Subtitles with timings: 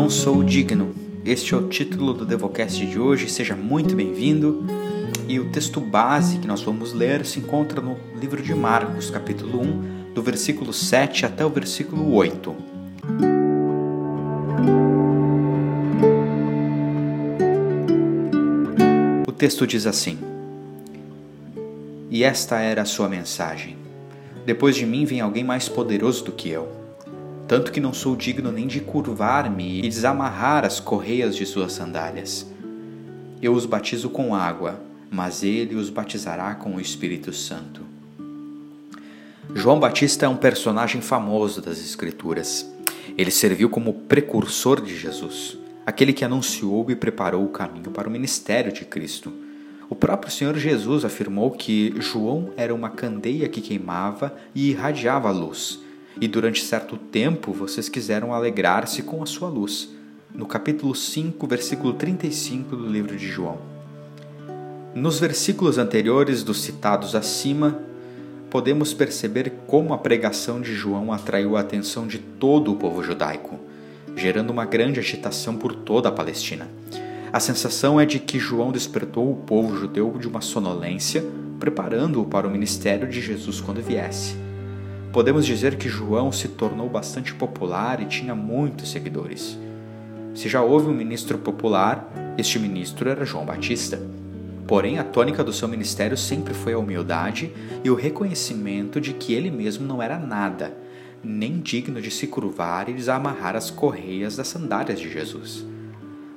[0.00, 0.94] não sou digno.
[1.26, 3.28] Este é o título do Devocast de hoje.
[3.28, 4.64] Seja muito bem-vindo.
[5.28, 9.60] E o texto base que nós vamos ler se encontra no livro de Marcos, capítulo
[9.60, 12.56] 1, do versículo 7 até o versículo 8.
[19.28, 20.18] O texto diz assim:
[22.10, 23.76] E esta era a sua mensagem:
[24.46, 26.80] Depois de mim vem alguém mais poderoso do que eu
[27.50, 32.46] tanto que não sou digno nem de curvar-me e desamarrar as correias de suas sandálias.
[33.42, 37.80] Eu os batizo com água, mas ele os batizará com o Espírito Santo.
[39.52, 42.70] João Batista é um personagem famoso das Escrituras.
[43.18, 48.12] Ele serviu como precursor de Jesus, aquele que anunciou e preparou o caminho para o
[48.12, 49.32] ministério de Cristo.
[49.88, 55.80] O próprio Senhor Jesus afirmou que João era uma candeia que queimava e irradiava luz
[56.18, 59.90] e durante certo tempo vocês quiseram alegrar-se com a sua luz.
[60.34, 63.58] No capítulo 5, versículo 35 do livro de João.
[64.94, 67.78] Nos versículos anteriores dos citados acima,
[68.48, 73.60] podemos perceber como a pregação de João atraiu a atenção de todo o povo judaico,
[74.16, 76.68] gerando uma grande agitação por toda a Palestina.
[77.32, 81.24] A sensação é de que João despertou o povo judeu de uma sonolência,
[81.60, 84.49] preparando-o para o ministério de Jesus quando viesse.
[85.12, 89.58] Podemos dizer que João se tornou bastante popular e tinha muitos seguidores.
[90.36, 92.08] Se já houve um ministro popular,
[92.38, 94.00] este ministro era João Batista.
[94.68, 97.52] Porém, a tônica do seu ministério sempre foi a humildade
[97.82, 100.72] e o reconhecimento de que ele mesmo não era nada,
[101.24, 105.66] nem digno de se curvar e desamarrar as correias das sandálias de Jesus.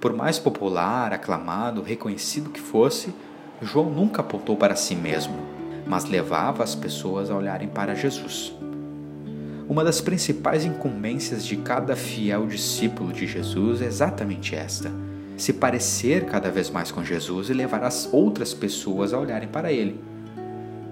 [0.00, 3.14] Por mais popular, aclamado, reconhecido que fosse,
[3.62, 5.55] João nunca apontou para si mesmo
[5.86, 8.52] mas levava as pessoas a olharem para Jesus.
[9.68, 14.92] Uma das principais incumbências de cada fiel discípulo de Jesus é exatamente esta:
[15.36, 19.72] se parecer cada vez mais com Jesus e levar as outras pessoas a olharem para
[19.72, 20.00] Ele.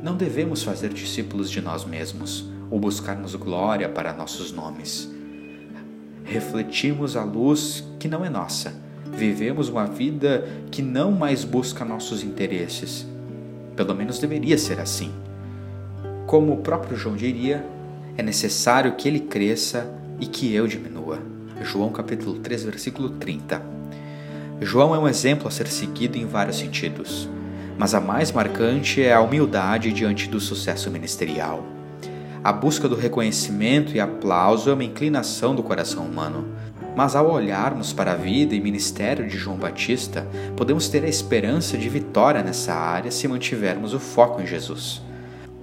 [0.03, 5.11] Não devemos fazer discípulos de nós mesmos ou buscarmos glória para nossos nomes.
[6.25, 8.75] Refletimos a luz que não é nossa.
[9.13, 13.07] Vivemos uma vida que não mais busca nossos interesses,
[13.77, 15.13] pelo menos deveria ser assim.
[16.27, 17.65] Como o próprio João diria,
[18.17, 19.87] é necessário que ele cresça
[20.21, 21.19] e que eu diminua.
[21.63, 23.63] João capítulo 3, versículo 30.
[24.61, 27.29] João é um exemplo a ser seguido em vários sentidos,
[27.77, 31.65] mas a mais marcante é a humildade diante do sucesso ministerial.
[32.43, 36.47] A busca do reconhecimento e aplauso é uma inclinação do coração humano,
[36.97, 41.77] mas ao olharmos para a vida e ministério de João Batista, podemos ter a esperança
[41.77, 45.03] de vitória nessa área se mantivermos o foco em Jesus,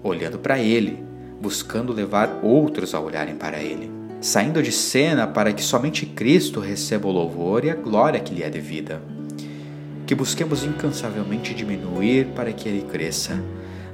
[0.04, 1.04] olhando para Ele,
[1.40, 7.08] buscando levar outros a olharem para Ele, saindo de cena para que somente Cristo receba
[7.08, 9.02] o louvor e a glória que lhe é devida.
[10.06, 13.42] Que busquemos incansavelmente diminuir para que Ele cresça,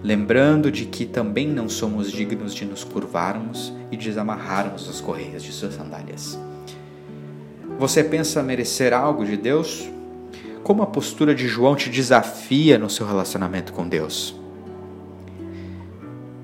[0.01, 5.51] lembrando de que também não somos dignos de nos curvarmos e desamarrarmos as correias de
[5.51, 6.37] suas sandálias.
[7.79, 9.87] Você pensa merecer algo de Deus?
[10.63, 14.35] Como a postura de João te desafia no seu relacionamento com Deus?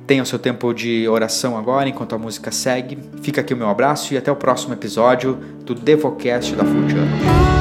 [0.05, 2.99] Tenha o seu tempo de oração agora enquanto a música segue.
[3.21, 5.35] Fica aqui o meu abraço e até o próximo episódio
[5.65, 7.52] do Devocast da Fulgiano.